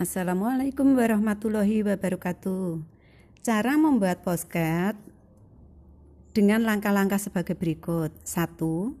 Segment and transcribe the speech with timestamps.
[0.00, 2.80] Assalamualaikum warahmatullahi wabarakatuh.
[3.44, 4.96] Cara membuat postcard
[6.32, 8.08] dengan langkah-langkah sebagai berikut.
[8.24, 8.96] 1.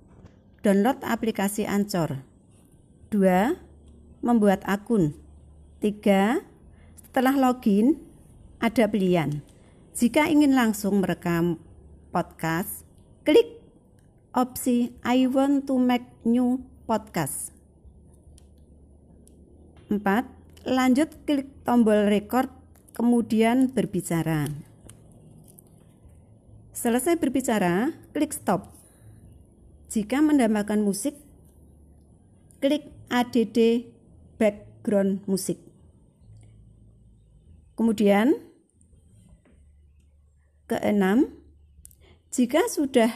[0.60, 2.20] Download aplikasi Ancor.
[3.16, 3.16] 2.
[4.20, 5.16] Membuat akun.
[5.80, 6.44] 3.
[7.08, 7.96] Setelah login,
[8.60, 9.40] ada pilihan.
[9.96, 11.56] Jika ingin langsung merekam
[12.12, 12.84] podcast,
[13.24, 13.56] klik
[14.36, 17.56] opsi I want to make new podcast.
[19.88, 22.52] 4 Lanjut klik tombol record
[22.92, 24.44] kemudian berbicara.
[26.76, 28.68] Selesai berbicara, klik stop.
[29.88, 31.16] Jika mendambakan musik,
[32.60, 33.88] klik ADD
[34.36, 35.56] background musik.
[37.72, 38.36] Kemudian
[40.68, 41.32] keenam,
[42.28, 43.08] jika sudah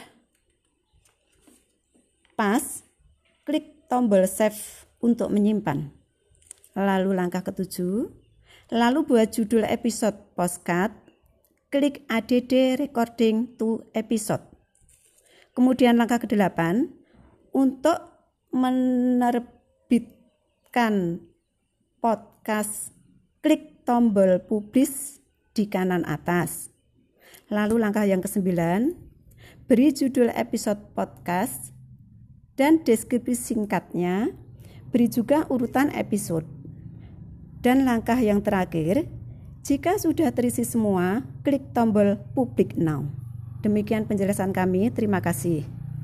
[2.33, 2.81] pas,
[3.45, 6.04] klik tombol save untuk menyimpan.
[6.75, 8.11] Lalu langkah ketujuh,
[8.67, 10.91] lalu buat judul episode postcard,
[11.71, 14.43] klik ADD recording to episode.
[15.55, 16.91] Kemudian langkah kedelapan,
[17.55, 17.95] untuk
[18.51, 21.23] menerbitkan
[22.03, 22.91] podcast,
[23.39, 25.23] klik tombol publish
[25.55, 26.75] di kanan atas.
[27.47, 28.91] Lalu langkah yang kesembilan,
[29.71, 31.71] beri judul episode podcast
[32.59, 34.35] dan deskripsi singkatnya,
[34.91, 36.64] beri juga urutan episode.
[37.65, 39.09] Dan langkah yang terakhir,
[39.65, 43.09] jika sudah terisi semua, klik tombol publik now.
[43.65, 45.65] Demikian penjelasan kami, terima kasih.